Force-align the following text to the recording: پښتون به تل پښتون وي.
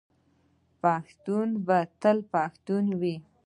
پښتون 0.81 1.47
به 1.65 1.77
تل 2.01 2.17
پښتون 2.33 2.85
وي. 3.01 3.15